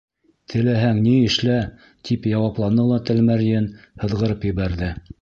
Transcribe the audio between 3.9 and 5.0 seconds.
һыҙғырып ебәрҙе.